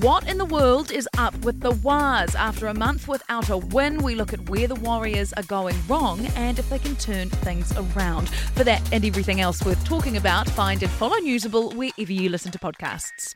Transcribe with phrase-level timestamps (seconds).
[0.00, 2.34] What in the world is up with the Wars?
[2.34, 6.26] After a month without a win, we look at where the Warriors are going wrong
[6.36, 8.28] and if they can turn things around.
[8.28, 12.52] For that and everything else worth talking about, find and follow Newsable wherever you listen
[12.52, 13.34] to podcasts.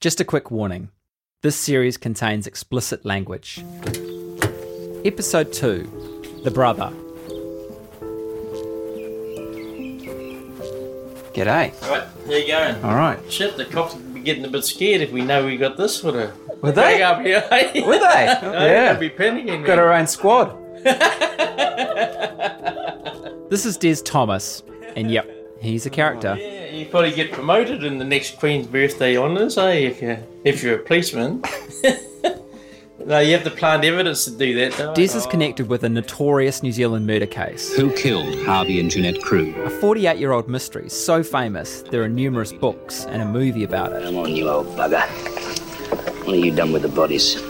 [0.00, 0.88] Just a quick warning
[1.42, 3.64] this series contains explicit language.
[5.04, 6.92] Episode 2 The Brother.
[11.32, 11.72] G'day.
[11.84, 12.84] Alright, how you going?
[12.84, 13.18] All right.
[13.32, 15.96] Shit, the cops would be getting a bit scared if we know we got this
[15.96, 17.02] sort of Were thing they?
[17.02, 17.44] up here.
[17.50, 17.84] eh?
[17.86, 18.04] Were they?
[18.42, 18.92] yeah.
[18.92, 19.64] They'd be panicking.
[19.64, 19.78] Got man.
[19.78, 20.56] our own squad.
[23.50, 24.62] this is Des Thomas,
[24.96, 25.28] and yep,
[25.60, 26.36] he's a character.
[26.38, 29.72] Yeah, you probably get promoted in the next Queen's birthday honours, eh?
[29.72, 31.42] If you if you're a policeman.
[33.06, 34.76] no, you have to plant evidence to do that.
[34.76, 35.18] Don't Des you?
[35.18, 37.74] is connected with a notorious New Zealand murder case.
[37.74, 39.54] Who killed Harvey and Jeanette Crew?
[39.64, 43.92] A 48 year old mystery so famous there are numerous books and a movie about
[43.92, 44.02] it.
[44.04, 45.00] Come on, you old bugger.
[46.26, 47.40] What have you done with the bodies?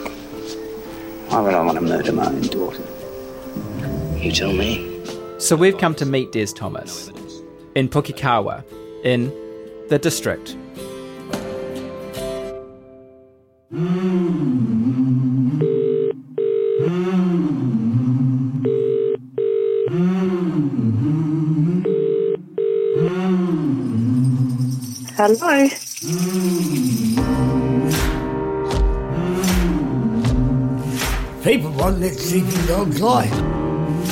[1.29, 2.83] Why would I want to murder my own daughter?
[4.17, 4.87] You tell me.
[5.39, 7.09] So we've come to meet Des Thomas
[7.75, 8.65] in Pukekawa,
[9.05, 9.33] in
[9.89, 10.57] the district.
[25.23, 25.69] Hello.
[31.45, 33.27] People won't let sleeping dogs lie.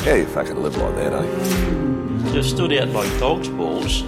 [0.04, 2.32] Yeah, you fucking live like that, eh?
[2.34, 4.02] Just stood out like dog's balls.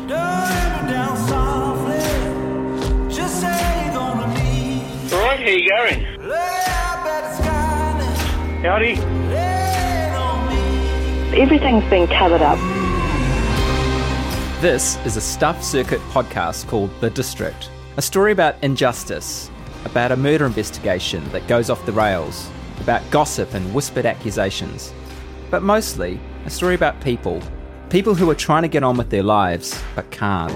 [5.14, 6.04] Right, how you going?
[8.62, 8.98] Howdy.
[11.40, 12.79] Everything's been covered up.
[14.60, 19.50] This is a Stuff Circuit podcast called The District, a story about injustice,
[19.86, 24.92] about a murder investigation that goes off the rails, about gossip and whispered accusations,
[25.50, 27.40] but mostly a story about people,
[27.88, 30.54] people who are trying to get on with their lives but can't.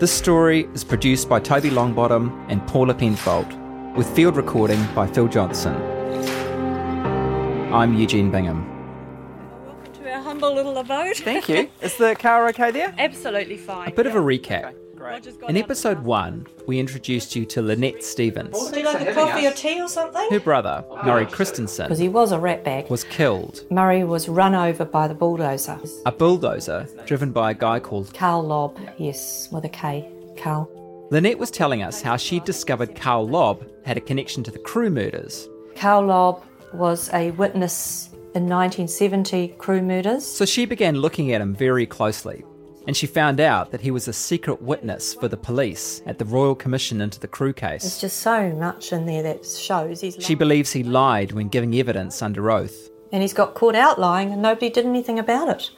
[0.00, 3.52] This story is produced by Toby Longbottom and Paula Penfold,
[3.94, 5.74] with field recording by Phil Johnson.
[7.70, 8.81] I'm Eugene Bingham.
[10.42, 11.16] To our humble little abode.
[11.24, 11.70] Thank you.
[11.80, 12.92] Is the car okay there?
[12.98, 13.88] Absolutely fine.
[13.88, 14.74] A bit of a recap.
[14.96, 18.52] Roger's In episode one, we introduced you to Lynette Stevens.
[18.52, 20.28] Would you like a coffee or tea or something?
[20.30, 22.88] Her brother, oh, Murray Christensen, Because he was a ratbag.
[22.90, 23.64] was killed.
[23.70, 25.78] Murray was run over by the bulldozer.
[26.06, 28.12] A bulldozer driven by a guy called.
[28.14, 30.08] Karl Lobb, yes, with a K.
[30.36, 30.68] Karl.
[31.10, 34.90] Lynette was telling us how she discovered Karl Lobb had a connection to the Crew
[34.90, 35.48] murders.
[35.76, 40.26] Karl Lobb was a witness in 1970 Crew murders.
[40.26, 42.44] So she began looking at him very closely.
[42.86, 46.24] And she found out that he was a secret witness for the police at the
[46.24, 47.82] Royal Commission into the Crew case.
[47.82, 51.74] There's just so much in there that shows he's She believes he lied when giving
[51.76, 52.88] evidence under oath.
[53.12, 55.70] and he's got caught out lying and nobody did anything about it.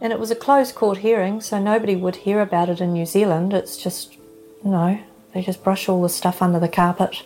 [0.00, 3.06] And it was a closed court hearing, so nobody would hear about it in New
[3.06, 3.54] Zealand.
[3.54, 4.14] It's just,
[4.62, 4.98] you know,
[5.32, 7.22] they just brush all the stuff under the carpet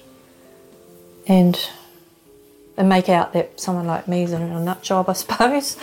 [1.26, 1.58] and
[2.78, 5.76] and make out that someone like me is in a nut job, I suppose.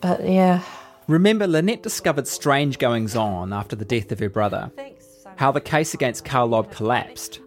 [0.00, 0.62] but yeah.
[1.08, 4.70] Remember, Lynette discovered strange goings on after the death of her brother.
[5.36, 7.40] How the case against Karl Lobb collapsed.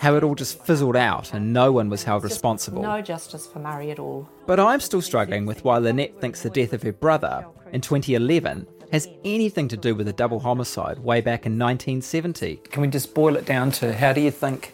[0.00, 2.82] How it all just fizzled out and no one was held responsible.
[2.82, 4.28] No justice for Murray at all.
[4.46, 8.66] But I'm still struggling with why Lynette thinks the death of her brother in 2011
[8.92, 12.56] has anything to do with a double homicide way back in 1970.
[12.70, 14.72] Can we just boil it down to how do you think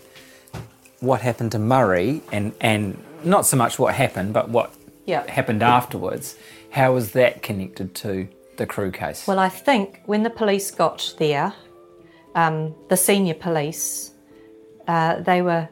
[1.01, 4.73] what happened to Murray and, and not so much what happened, but what
[5.07, 5.29] Yeah.
[5.31, 6.37] happened afterwards?
[6.71, 8.29] how was that connected to
[8.59, 9.27] the Crew case?
[9.27, 11.55] Well, I think when the police got there,
[12.35, 14.13] um, the senior police,
[14.87, 15.69] uh, they were,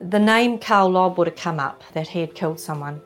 [0.00, 3.00] the name Karl Lobb would have come up that he had killed someone.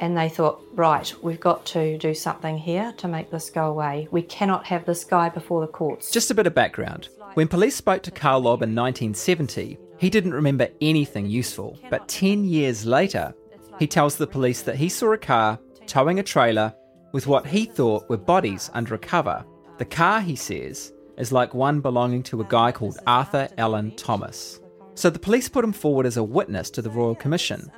[0.00, 4.08] And they thought, right, we've got to do something here to make this go away.
[4.10, 6.10] We cannot have this guy before the courts.
[6.10, 7.08] Just a bit of background.
[7.34, 11.78] When police spoke to Karl Lobb in 1970, he didn't remember anything useful.
[11.90, 13.34] But 10 years later,
[13.78, 16.74] he tells the police that he saw a car towing a trailer
[17.12, 19.44] with what he thought were bodies under a cover.
[19.78, 24.60] The car, he says, is like one belonging to a guy called Arthur Allen Thomas.
[24.94, 27.70] So the police put him forward as a witness to the Royal Commission.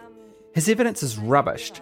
[0.55, 1.81] His evidence is rubbished,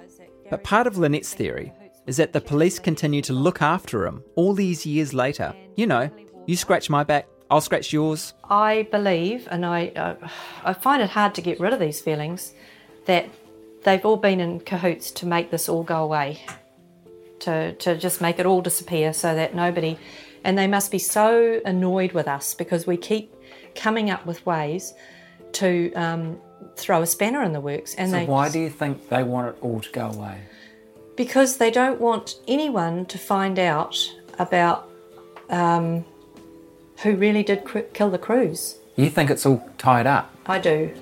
[0.51, 1.73] but part of Lynette's theory
[2.07, 5.55] is that the police continue to look after him all these years later.
[5.77, 6.11] You know,
[6.47, 8.35] you scratch my back, I'll scratch yours.
[8.49, 10.29] I believe, and I, uh,
[10.65, 12.53] I find it hard to get rid of these feelings,
[13.07, 13.29] that
[13.85, 16.45] they've all been in cahoots to make this all go away,
[17.41, 19.97] to, to just make it all disappear so that nobody.
[20.43, 23.35] And they must be so annoyed with us because we keep
[23.75, 24.95] coming up with ways
[25.53, 26.39] to um,
[26.77, 27.95] throw a spanner in the works.
[27.95, 30.41] And So they, why do you think they want it all to go away?
[31.17, 33.99] because they don't want anyone to find out
[34.39, 34.89] about
[35.51, 36.05] um,
[37.03, 38.77] who really did cr- kill the Crews.
[38.97, 40.35] You think it's all tied up?
[40.47, 40.95] I do.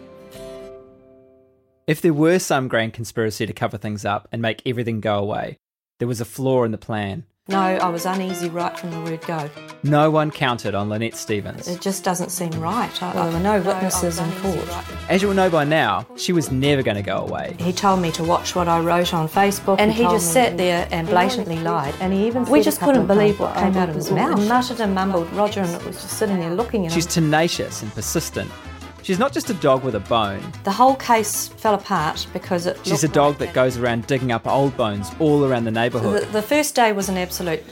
[1.86, 5.58] If there were some grand conspiracy to cover things up and make everything go away,
[5.98, 7.24] there was a flaw in the plan.
[7.46, 9.50] No, I was uneasy right from the word go.
[9.82, 11.68] No one counted on Lynette Stevens.
[11.68, 13.02] It just doesn't seem right.
[13.02, 14.66] I, there were no witnesses in court.
[15.10, 17.54] As you'll know by now, she was never going to go away.
[17.58, 20.88] He told me to watch what I wrote on Facebook, and he, just sat there
[20.90, 21.94] and blatantly lied.
[22.00, 24.38] And he even we just couldn't believe what came out of his mouth.
[24.38, 25.30] He muttered and mumbled.
[25.34, 27.24] Roger and it was just sitting there looking at She's him.
[27.24, 28.50] tenacious and persistent.
[29.04, 30.42] She's not just a dog with a bone.
[30.64, 32.80] The whole case fell apart because it.
[32.84, 35.80] She's a dog like that goes around digging up old bones all around the The,
[35.80, 36.32] neighbourhood.
[36.32, 37.62] the first day was an absolute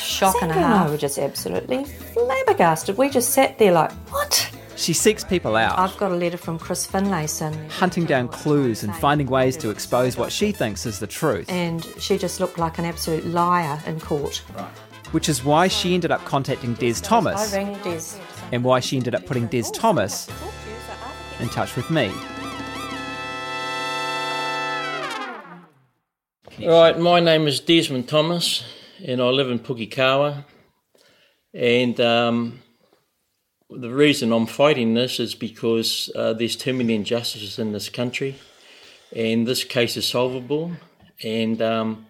[0.00, 0.86] shock and a Second half.
[0.86, 2.96] We were just absolutely flabbergasted.
[2.96, 4.50] We just sat there like, what?
[4.76, 8.94] She seeks people out, I've got a letter from Chris Finlayson, hunting down clues and
[8.94, 11.50] finding ways to expose what she thinks is the truth.
[11.50, 14.40] and she just looked like an absolute liar in court.
[14.56, 14.70] Right
[15.10, 18.20] Which is why she ended up contacting Des Thomas I rang Des.
[18.52, 20.28] and why she ended up putting Des Thomas
[21.40, 22.12] in touch with me.
[26.64, 28.64] Right, my name is Desmond Thomas,
[29.04, 30.44] and I live in Pukekawa.
[31.54, 32.60] And um,
[33.70, 38.36] the reason I'm fighting this is because uh, there's too many injustices in this country,
[39.14, 40.72] and this case is solvable.
[41.22, 42.06] And um,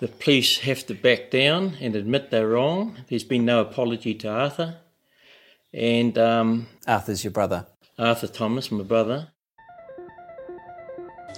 [0.00, 2.96] the police have to back down and admit they're wrong.
[3.08, 4.78] There's been no apology to Arthur,
[5.74, 7.66] and um, Arthur's your brother.
[7.98, 9.28] Arthur Thomas, my brother.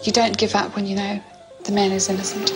[0.03, 1.23] You don't give up when you know
[1.65, 2.49] the man is innocent.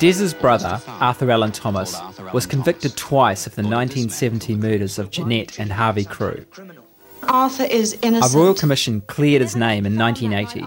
[0.00, 1.96] Des's brother, Arthur Allen Thomas,
[2.32, 6.44] was convicted twice of the 1970 murders of Jeanette and Harvey Crew.
[7.28, 8.34] Arthur is innocent.
[8.34, 10.64] A royal commission cleared his name in 1980.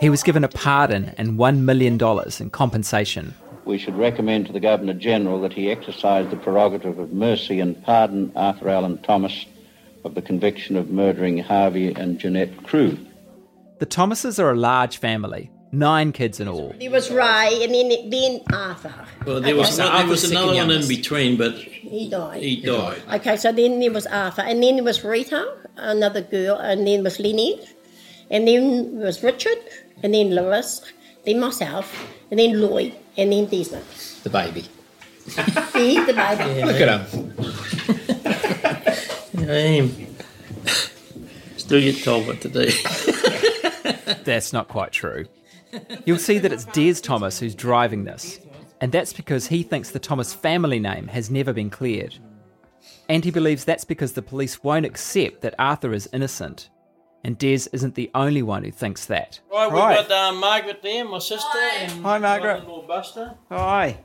[0.00, 2.00] He was given a pardon and $1 million
[2.40, 3.34] in compensation.
[3.64, 7.80] We should recommend to the Governor General that he exercise the prerogative of mercy and
[7.84, 9.46] pardon Arthur Allen Thomas
[10.06, 12.96] of the conviction of murdering Harvey and Jeanette Crew.
[13.78, 16.74] The Thomases are a large family, nine kids in all.
[16.78, 18.94] There was Ray and then, then Arthur.
[19.26, 19.88] Well, there was, Okay.
[19.88, 22.42] ano- there was another one in between, but He died.
[22.42, 23.02] he died.
[23.14, 27.02] Okay, so then there was Arthur, and then there was Rita, another girl, and then
[27.04, 27.68] was Lynette,
[28.30, 29.58] and then was Richard,
[30.02, 30.80] and then Lois,
[31.26, 31.92] then myself,
[32.30, 33.84] and then Lloyd, and then Desmond.
[34.22, 34.64] The baby.
[35.28, 36.62] See, the baby.
[36.64, 37.32] Look at him.
[39.46, 40.08] Hey,
[41.56, 42.70] Still get told what to do.
[44.24, 45.26] That's not quite true.
[46.04, 48.40] You'll see that it's Des Thomas who's driving this,
[48.80, 52.14] and that's because he thinks the Thomas family name has never been cleared.
[53.08, 56.70] And he believes that's because the police won't accept that Arthur is innocent,
[57.22, 59.40] and Des isn't the only one who thinks that.
[59.52, 60.08] Right, we've Right.
[60.08, 62.54] got um, Margaret there, my sister, and Hi, Margaret.
[62.58, 63.34] my little Buster.
[63.50, 63.98] Hi.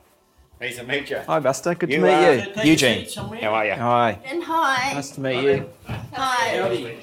[0.62, 1.18] Nice to meet you.
[1.26, 1.74] Hi, Buster.
[1.74, 2.54] Good You to meet are- you.
[2.54, 3.08] Take Eugene.
[3.42, 3.74] How are you?
[3.74, 4.20] Hi.
[4.24, 4.94] And hi.
[4.94, 5.70] Nice to meet you.
[6.14, 6.96] Hi.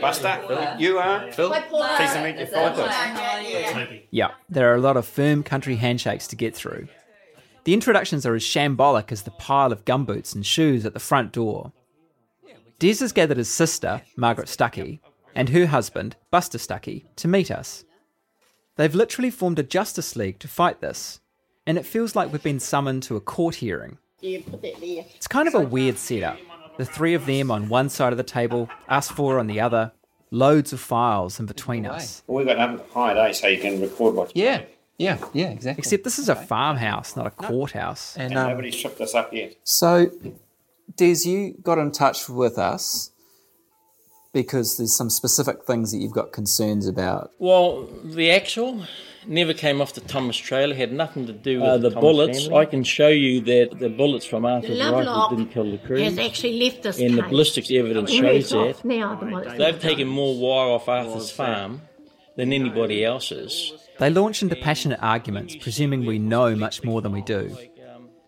[0.00, 1.52] Buster, you are Phil.
[1.52, 1.86] Hi, Paula.
[1.98, 4.00] Nice to meet you, Phil.
[4.10, 6.88] Yeah, there are a lot of firm country handshakes to get through.
[7.64, 11.32] The introductions are as shambolic as the pile of gumboots and shoes at the front
[11.32, 11.72] door.
[12.78, 15.00] Des has gathered his sister, Margaret Stuckey,
[15.34, 17.84] and her husband, Buster Stuckey, to meet us.
[18.76, 21.20] They've literally formed a justice league to fight this,
[21.66, 23.98] and it feels like we've been summoned to a court hearing.
[24.20, 25.04] Yeah, put that there.
[25.16, 26.38] It's kind of a weird setup.
[26.78, 29.92] The three of them on one side of the table, us four on the other,
[30.30, 32.22] loads of files in between us.
[32.26, 34.62] Well, we've got another high day so you can record what's Yeah,
[34.98, 35.80] yeah, yeah, exactly.
[35.80, 38.16] Except this is a farmhouse, not a courthouse.
[38.16, 39.54] and um, nobody's tripped us up yet.
[39.64, 40.10] So,
[40.96, 43.11] Des, you got in touch with us
[44.32, 47.32] because there's some specific things that you've got concerns about.
[47.38, 48.84] Well, the axle
[49.26, 50.74] never came off the Thomas trailer.
[50.74, 52.44] Had nothing to do with Uh, the, the bullets.
[52.44, 52.58] family.
[52.58, 55.98] I can show you that the bullets from Arthur's rifle didn't kill the Crew.
[56.02, 58.84] has actually left this and the ballistics evidence And shows off that.
[58.86, 59.82] Now, the They've left.
[59.82, 61.82] taken more wire off Arthur's farm
[62.36, 63.74] than anybody else's.
[63.98, 67.56] They launch into passionate arguments, presuming we know much more than we do.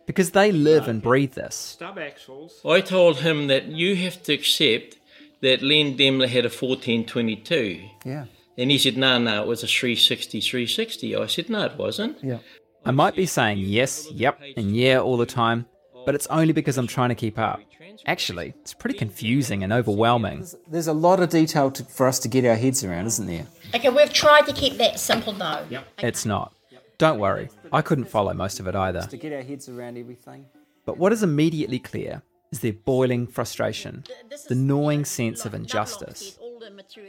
[0.07, 1.55] Because they live and breathe this.
[1.55, 2.61] Stub axles.
[2.63, 4.97] I told him that you have to accept
[5.45, 7.81] that Len Demler had a 1422.
[8.05, 8.25] Yeah.
[8.57, 11.17] And he said, no, no, it was a 360, 360.
[11.17, 12.17] I said, no, it wasn't.
[12.23, 12.39] Yeah.
[12.85, 15.67] I might be saying yes, yep, and yeah all the time,
[16.07, 17.61] but it's only because I'm trying to keep up.
[18.07, 20.47] Actually, it's pretty confusing and overwhelming.
[20.69, 23.47] There's a lot of detail to, for us to get our heads around, isn't there?
[23.75, 25.65] Okay, we've tried to keep that simple though.
[25.99, 26.53] It's not.
[26.99, 29.03] Don't worry, I couldn't follow most of it either.
[29.03, 30.47] To get our heads around everything.
[30.85, 32.23] But what is immediately clear
[32.55, 34.05] is their boiling frustration,
[34.49, 36.39] the gnawing sense of injustice.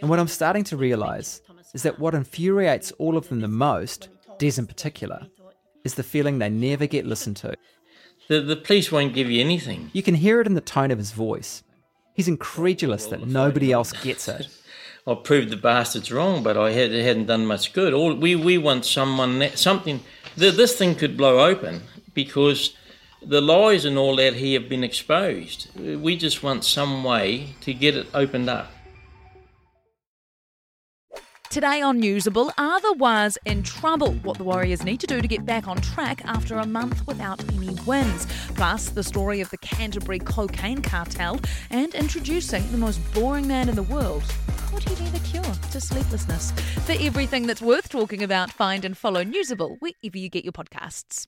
[0.01, 1.41] And what I'm starting to realise
[1.75, 4.09] is that what infuriates all of them the most,
[4.39, 5.27] Des in particular,
[5.83, 7.53] is the feeling they never get listened to.
[8.27, 9.91] The, the police won't give you anything.
[9.93, 11.61] You can hear it in the tone of his voice.
[12.15, 14.47] He's incredulous that nobody else gets it.
[15.07, 17.93] I proved the bastards wrong, but I had, it hadn't done much good.
[17.93, 19.99] All we we want someone that, something.
[20.35, 21.83] The, this thing could blow open
[22.15, 22.75] because
[23.27, 25.69] the lies and all that here have been exposed.
[25.77, 28.71] We just want some way to get it opened up.
[31.49, 34.13] Today on Newsable, are the Waz in trouble?
[34.23, 37.41] What the Warriors need to do to get back on track after a month without
[37.53, 38.27] any wins.
[38.55, 41.39] Plus, the story of the Canterbury cocaine cartel
[41.69, 44.23] and introducing the most boring man in the world.
[44.69, 46.51] Could he be the cure to sleeplessness?
[46.85, 51.27] For everything that's worth talking about, find and follow Newsable wherever you get your podcasts.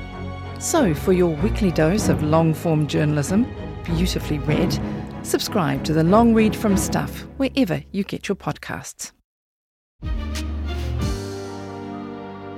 [0.61, 3.51] So, for your weekly dose of long form journalism,
[3.83, 4.79] beautifully read,
[5.23, 9.11] subscribe to the Long Read from Stuff wherever you get your podcasts.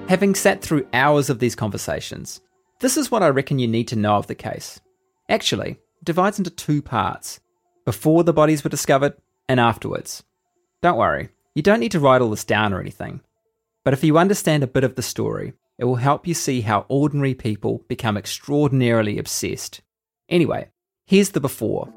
[0.09, 2.41] Having sat through hours of these conversations,
[2.81, 4.81] this is what I reckon you need to know of the case.
[5.29, 7.39] Actually, it divides into two parts
[7.85, 9.13] before the bodies were discovered
[9.47, 10.23] and afterwards.
[10.81, 13.21] Don't worry, you don't need to write all this down or anything.
[13.85, 16.85] But if you understand a bit of the story, it will help you see how
[16.87, 19.81] ordinary people become extraordinarily obsessed.
[20.29, 20.69] Anyway,
[21.05, 21.93] here's the before.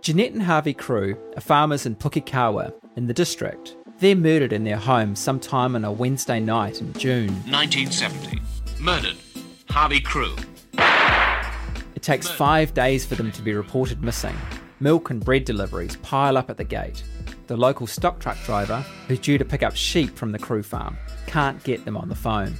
[0.00, 3.76] Jeanette and Harvey Crew are farmers in Pukekawa in the district.
[3.98, 7.34] They're murdered in their home sometime on a Wednesday night in June.
[7.44, 8.40] 1970.
[8.80, 9.16] Murdered.
[9.68, 10.34] Harvey Crew.
[11.94, 14.34] It takes five days for them to be reported missing.
[14.80, 17.02] Milk and bread deliveries pile up at the gate.
[17.48, 20.96] The local stock truck driver, who's due to pick up sheep from the Crew farm,
[21.26, 22.54] can't get them on the phone.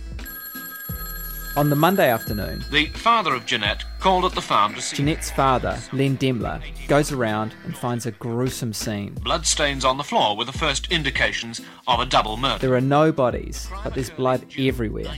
[1.56, 5.30] On the Monday afternoon, The father of Jeanette called at the farm to see Jeanette's
[5.30, 9.14] father, Len Demler, goes around and finds a gruesome scene.
[9.22, 12.58] bloodstains on the floor were the first indications of a double murder.
[12.60, 15.12] There are no bodies, but there's blood everywhere,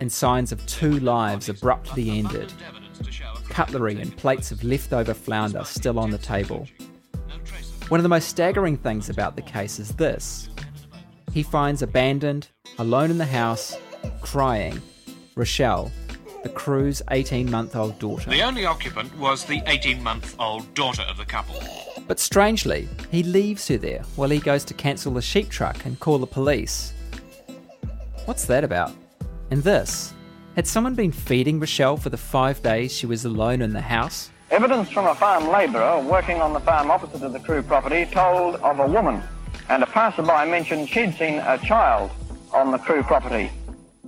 [0.00, 2.52] and signs of two lives abruptly ended.
[3.56, 6.68] Cutlery and plates of leftover flounder still on the table.
[7.88, 10.50] One of the most staggering things about the case is this
[11.32, 12.48] he finds abandoned,
[12.78, 13.74] alone in the house,
[14.20, 14.82] crying,
[15.36, 15.90] Rochelle,
[16.42, 18.28] the Crew's 18 month old daughter.
[18.28, 21.58] The only occupant was the 18 month old daughter of the couple.
[22.06, 25.98] But strangely, he leaves her there while he goes to cancel the sheep truck and
[25.98, 26.92] call the police.
[28.26, 28.92] What's that about?
[29.50, 30.12] And this?
[30.56, 34.30] Had someone been feeding Rochelle for the five days she was alone in the house?
[34.50, 38.54] Evidence from a farm labourer working on the farm opposite to the Crew property told
[38.56, 39.22] of a woman,
[39.68, 42.10] and a passerby mentioned she'd seen a child
[42.54, 43.50] on the Crew property.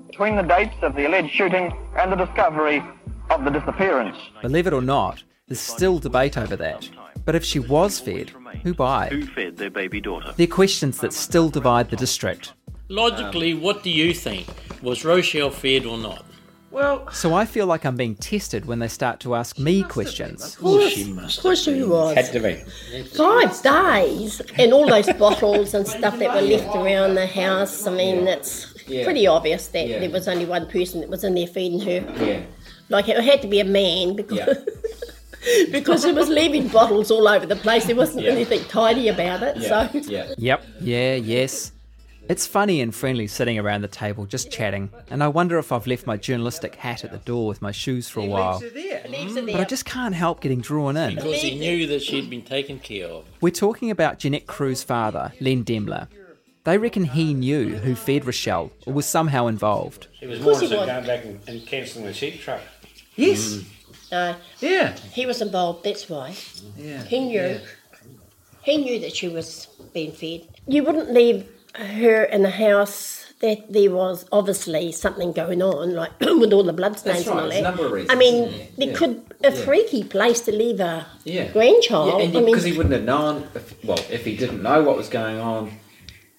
[0.07, 2.83] Between the dates of the alleged shooting and the discovery
[3.29, 4.17] of the disappearance.
[4.41, 6.89] Believe it or not, there's still debate over that.
[7.27, 8.31] But if she was fed,
[8.63, 9.09] who by?
[9.09, 10.33] Who fed their baby daughter?
[10.35, 12.55] They're questions that still divide the district.
[12.89, 14.47] Logically, what do you think?
[14.81, 16.25] Was Rochelle fed or not?
[16.79, 20.55] Well, so I feel like I'm being tested when they start to ask me questions.
[20.55, 21.39] Of course, she must.
[21.39, 22.15] of course she was.
[22.15, 22.55] Had to be.
[23.17, 27.85] Five days, and all those bottles and stuff that were left around the house.
[27.85, 29.03] I mean, it's Yeah.
[29.03, 29.99] pretty obvious that Yeah.
[29.99, 32.01] there was only one person that was in there feeding her.
[32.25, 32.41] Yeah.
[32.91, 34.57] Like it had to be a man because
[35.73, 37.87] because it was leaving bottles all over the place.
[37.87, 38.31] There wasn't Yeah.
[38.33, 39.61] anything tidy about it.
[39.65, 40.33] So Yeah.
[40.39, 40.65] Yep.
[40.81, 41.73] Yeah, yes.
[42.29, 45.87] It's funny and friendly sitting around the table just chatting, and I wonder if I've
[45.87, 48.61] left my journalistic hat at the door with my shoes for a while.
[48.61, 51.15] But I just can't help getting drawn in.
[51.15, 53.25] Because he knew that she'd been taken care of.
[53.41, 56.09] We're talking about Jeanette Crew's father, Len Demler.
[56.65, 60.09] They reckon he knew who fed Rochelle or was somehow involved.
[60.21, 60.87] It was Of more course he so was.
[60.87, 62.61] going back and, and cancelling the sheep truck.
[63.17, 63.63] Yes.
[64.13, 64.95] no, Yeah.
[65.13, 65.83] he was involved.
[65.85, 66.35] That's why.
[66.77, 67.05] Yeah.
[67.05, 67.59] He knew.
[68.63, 70.47] He knew that she was being fed.
[70.67, 76.11] You wouldn't leave her in the house that there was obviously something going on, like
[76.21, 77.63] with all the bloodstains That's and right, all that.
[77.63, 78.89] number of reasons, I mean, isn't there?
[78.89, 78.95] Yeah.
[78.95, 79.65] could a Yeah.
[79.65, 81.53] freaky place to leave a Yeah.
[81.53, 82.09] grandchild.
[82.19, 84.83] Yeah, and I mean, because he wouldn't have known, if, well, if he didn't know
[84.83, 85.71] what was going on,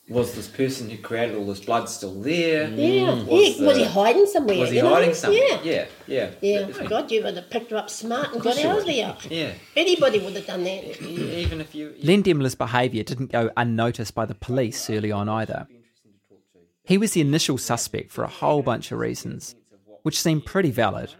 [0.09, 2.67] was this person who created all this blood still there?
[2.67, 3.67] Yeah, Was, yeah.
[3.67, 4.59] was he hiding somewhere?
[4.59, 4.93] Was he you know?
[4.95, 5.41] hiding something?
[5.47, 5.61] Yeah.
[5.63, 6.31] yeah, yeah.
[6.41, 8.79] Yeah, God, you would have picked her up smart and got course her you out
[8.79, 9.17] of there.
[9.29, 9.53] Yeah.
[9.75, 11.01] Anybody would have done that.
[11.01, 11.93] Even if you.
[12.03, 15.67] Len Demler's behaviour didn't go unnoticed by the police early on either.
[16.83, 19.55] He was the initial suspect for a whole bunch of reasons,
[20.01, 21.13] which seemed pretty valid.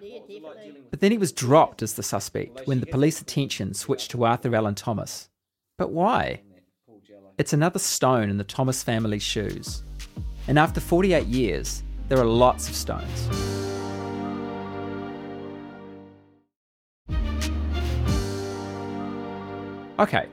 [0.90, 4.56] But then he was dropped as the suspect when the police attention switched to Arthur
[4.56, 5.30] Allen Thomas.
[5.78, 6.42] But why?
[7.40, 9.82] It's another stone in the Thomas family's shoes.
[10.50, 13.30] And after 48 years, there are lots of stones.
[19.98, 20.28] Okay,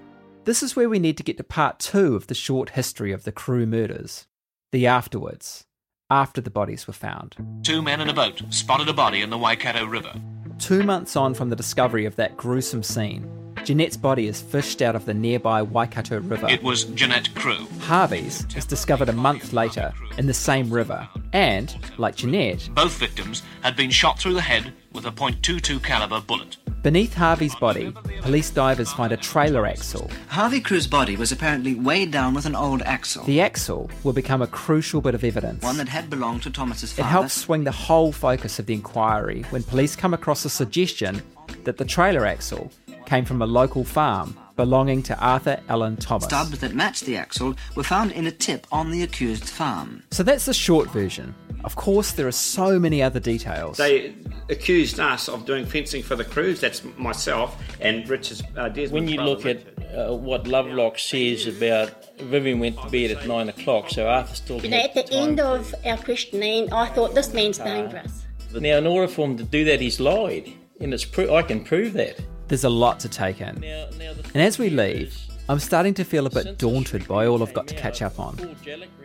[0.44, 3.22] this is where we need to get to part two of the short history of
[3.22, 4.26] the Crew murders
[4.72, 5.64] the afterwards,
[6.10, 7.36] after the bodies were found.
[7.62, 10.12] Two men in a boat spotted a body in the Waikato River.
[10.58, 13.30] Two months on from the discovery of that gruesome scene,
[13.66, 16.46] Jeanette's body is fished out of the nearby Waikato River.
[16.48, 17.66] It was Jeanette Crew.
[17.80, 23.42] Harvey's is discovered a month later in the same river, and, like Jeanette, Both victims
[23.62, 26.58] had been shot through the head with a .22 caliber bullet.
[26.84, 27.92] beneath Harvey's body,
[28.22, 30.08] police divers find a trailer axle.
[30.28, 34.42] Harvey Crew's body was apparently weighed down with an old axle, The axle will become
[34.42, 35.64] a crucial bit of evidence.
[35.64, 37.08] one that had belonged to Thomas's father.
[37.08, 41.20] It helps swing the whole focus of the inquiry when police come across a suggestion
[41.64, 42.70] that the trailer axle
[43.06, 46.24] came from a local farm belonging to Arthur Allen Thomas.
[46.24, 50.02] Stubs that matched the axle were found in a tip on the accused's farm.
[50.10, 51.34] So that's the short version.
[51.64, 53.76] Of course, there are so many other details.
[53.76, 54.14] They
[54.48, 56.60] accused us of doing fencing for the Crews.
[56.60, 61.46] That's myself and Richard's uh, Desmond's When you brother, look at uh, what Lovelock says
[61.46, 65.02] about Vivian went to bed at nine o'clock, so Arthur still You know, at the
[65.02, 65.12] time.
[65.30, 68.24] end of our questioning, I thought this man's dangerous.
[68.54, 71.62] Now, in order for him to do that, he's lied, and it's pro- I can
[71.64, 72.18] prove that.
[72.48, 73.64] There's a lot to take in.
[73.64, 75.16] And as we leave,
[75.48, 78.56] I'm starting to feel a bit daunted by all I've got to catch up on.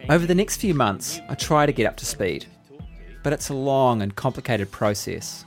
[0.09, 2.45] Over the next few months, I try to get up to speed.
[3.23, 5.45] But it's a long and complicated process.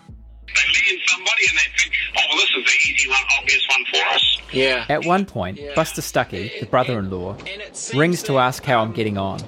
[2.17, 4.39] Oh, this is the easy one, obvious one for us.
[4.53, 4.87] Yeah.
[4.89, 7.37] At one point, Buster Stuckey, the brother in law,
[7.95, 9.41] rings to ask how I'm getting on.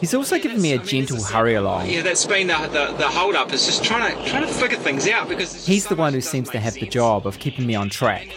[0.00, 1.88] He's also given me a gentle hurry along.
[1.88, 4.76] Yeah, that's been the, the, the hold up is just trying to trying to figure
[4.78, 7.74] things out because He's the one who seems to have the job of keeping me
[7.74, 8.28] on track.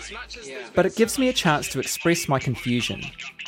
[0.73, 3.01] But it gives me a chance to express my confusion,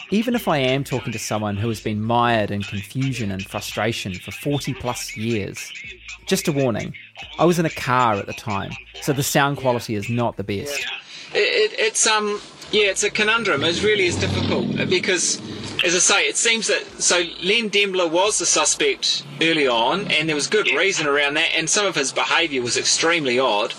[0.09, 4.13] even if I am talking to someone who has been mired in confusion and frustration
[4.15, 5.71] for 40 plus years.
[6.25, 6.93] Just a warning
[7.39, 8.71] I was in a car at the time,
[9.01, 10.79] so the sound quality is not the best.
[11.33, 13.63] it, it, it's um yeah it's a conundrum.
[13.63, 15.39] It really is difficult because
[15.83, 20.27] as I say, it seems that so Len Demler was the suspect early on, and
[20.27, 23.71] there was good reason around that, and some of his behaviour was extremely odd.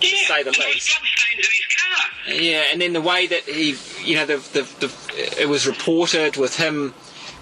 [0.00, 0.98] To say the least.
[2.28, 6.36] Yeah, and then the way that he, you know, the, the, the it was reported
[6.36, 6.94] with him,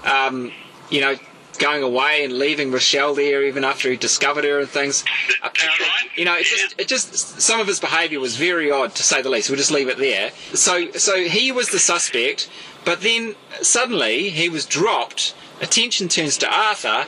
[0.04, 0.52] um,
[0.90, 1.16] you know,
[1.58, 5.04] going away and leaving Rochelle there even after he discovered her and things.
[5.42, 9.02] Apparently, you know, it just, it just some of his behaviour was very odd to
[9.02, 9.50] say the least.
[9.50, 10.30] We'll just leave it there.
[10.54, 12.48] So, so he was the suspect,
[12.88, 15.34] but then suddenly he was dropped.
[15.60, 17.04] Attention turns to Arthur.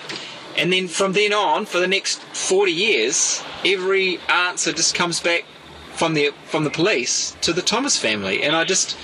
[0.55, 5.47] And then from then on, for the next 40 years, every answer just comes back
[5.95, 8.95] from the from the police to the Thomas family, and I just,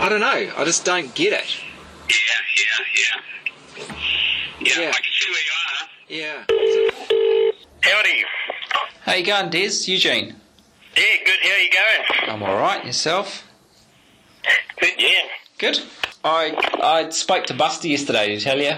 [0.00, 1.60] I don't know, I just don't get it.
[2.08, 2.16] Yeah,
[2.58, 3.20] yeah.
[4.58, 5.86] Yeah, Yeah, I can see where you are.
[6.08, 6.44] Yeah.
[7.82, 8.24] Howdy.
[9.02, 9.88] How you going, Des?
[9.88, 10.34] Eugene?
[10.96, 11.38] Yeah, good.
[11.40, 12.30] How you going?
[12.30, 12.84] I'm all right.
[12.84, 13.46] Yourself?
[14.80, 15.22] Good, yeah.
[15.58, 15.82] Good.
[16.24, 18.28] I I spoke to Buster yesterday.
[18.28, 18.74] Did he tell you?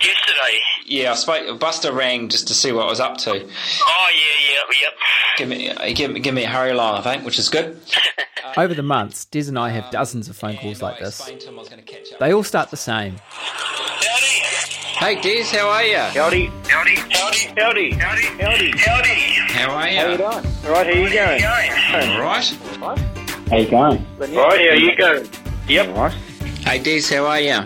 [0.00, 0.58] Yesterday.
[0.86, 1.60] Yeah, I spoke.
[1.60, 3.30] Buster rang just to see what I was up to.
[3.30, 4.92] Oh, yeah, yeah, yep.
[5.36, 7.80] Give me give, me- give me a hurry along, I think, which is good.
[8.56, 11.30] Over the months, Des and I have dozens of phone calls like this.
[12.18, 13.14] They all start the same.
[13.20, 15.16] Howdy.
[15.16, 15.96] Hey, Des, how are you?
[15.98, 16.46] Howdy.
[16.68, 16.96] Howdy.
[16.96, 17.46] Howdy.
[17.56, 17.90] Howdy.
[17.92, 18.30] Howdy.
[18.38, 18.70] Howdy.
[18.76, 19.12] Howdy.
[19.52, 19.98] How are you?
[20.00, 20.30] How you doing?
[20.66, 21.44] All right, how you going?
[21.44, 22.44] All right.
[23.48, 24.06] How you going?
[24.18, 25.28] Right, how you going?
[25.70, 25.96] Yep.
[25.96, 26.12] Right.
[26.64, 27.52] Hey, Des, how are you?
[27.52, 27.64] Right,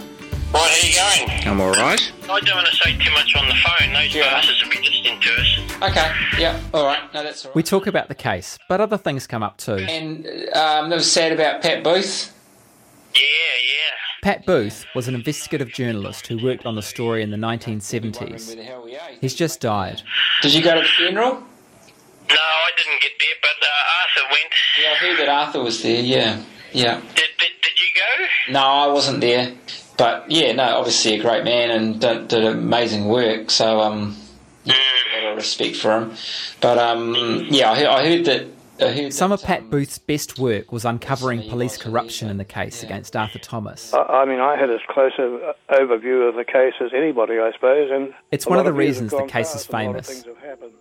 [0.52, 1.48] how you going?
[1.48, 2.12] I'm all right.
[2.24, 3.94] I don't want to say too much on the phone.
[3.94, 5.90] Those bastards will be listening to us.
[5.90, 6.12] Okay.
[6.38, 6.60] Yeah.
[6.74, 7.00] All right.
[7.14, 7.56] No, that's all right.
[7.56, 9.76] We talk about the case, but other things come up too.
[9.76, 12.30] And um, that was sad about Pat Booth.
[13.14, 14.22] Yeah, yeah.
[14.22, 18.54] Pat Booth was an investigative journalist who worked on the story in the 1970s.
[19.22, 20.02] He's just died.
[20.42, 21.36] Did you go to the funeral?
[21.36, 24.52] No, I didn't get there, but uh, Arthur went.
[24.78, 26.02] Yeah, I heard that Arthur was there.
[26.02, 26.42] Yeah.
[26.74, 27.00] Yeah.
[27.14, 28.26] Did, did, did you go?
[28.50, 29.52] No, I wasn't there.
[29.96, 33.50] But yeah, no, obviously a great man and did, did amazing work.
[33.50, 34.16] So um,
[34.64, 36.12] yeah, a lot of respect for him.
[36.60, 37.14] But um,
[37.48, 41.76] yeah, I heard, I heard that Some of Pat Booth's best work was uncovering police
[41.76, 43.94] corruption in the case against Arthur Thomas.
[43.94, 47.52] I, I mean, I had as close an overview of the case as anybody, I
[47.52, 47.90] suppose.
[47.92, 50.24] And it's one of the reasons the case is famous.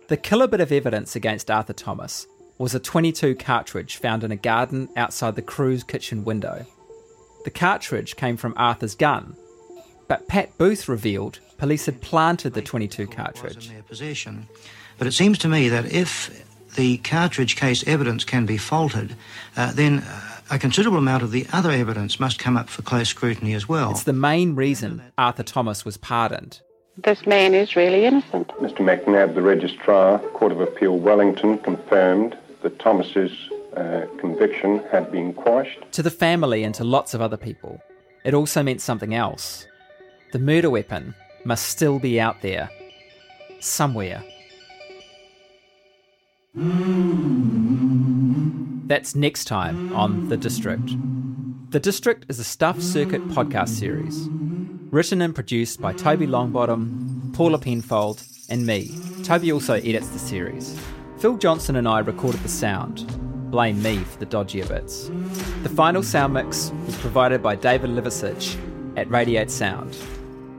[0.08, 2.26] The killer bit of evidence against Arthur Thomas
[2.58, 6.66] was a 22 cartridge found in a garden outside the Crew's kitchen window.
[7.44, 9.36] The cartridge came from Arthur's gun,
[10.08, 13.70] but Pat Booth revealed police had planted the 22 cartridge.
[14.98, 19.14] But it seems to me that if the cartridge case evidence can be faulted,
[19.56, 23.08] uh, then uh, a considerable amount of the other evidence must come up for close
[23.08, 23.90] scrutiny as well.
[23.90, 26.60] It's the main reason Arthur Thomas was pardoned.
[26.96, 28.48] This man is really innocent.
[28.60, 33.32] Mr McNabb, the Registrar, Court of Appeal Wellington, confirmed that Thomas's
[33.76, 35.80] uh, conviction had been quashed.
[35.92, 37.80] To the family and to lots of other people,
[38.24, 39.66] it also meant something else.
[40.32, 42.70] The murder weapon must still be out there,
[43.60, 44.22] somewhere.
[48.86, 50.90] That's next time on The District.
[51.70, 54.28] The District is a Stuff Circuit podcast series,
[54.92, 58.96] written and produced by Toby Longbottom, Paula Penfold, and me.
[59.24, 60.78] Toby also edits the series.
[61.18, 63.10] Phil Johnson and I recorded the sound.
[63.54, 65.10] Blame me for the dodgier bits.
[65.62, 68.58] The final sound mix was provided by David Liversidge
[68.96, 69.96] at Radiate Sound.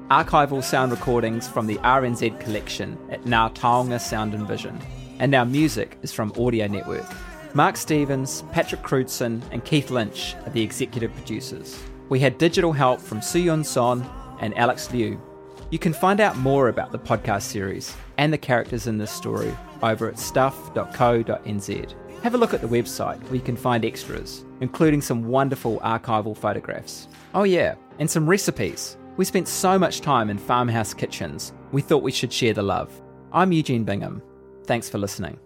[0.09, 4.79] Archival sound recordings from the RNZ collection at Ngā Taonga Sound and Vision
[5.19, 7.05] and our music is from Audio Network.
[7.53, 11.77] Mark Stevens, Patrick Crewdson, and Keith Lynch are the executive producers.
[12.07, 15.21] We had digital help from Suyun Son and Alex Liu.
[15.69, 19.53] You can find out more about the podcast series and the characters in this story
[19.83, 21.95] over at stuff.co.nz.
[22.25, 26.35] Have a look at the website where you can find extras, including some wonderful archival
[26.35, 27.07] photographs.
[27.35, 28.97] Oh, yeah, and some recipes.
[29.15, 32.91] We spent so much time in farmhouse kitchens, we thought we should share the love.
[33.31, 34.23] I'm Eugene Bingham.
[34.65, 35.37] Thanks for listening.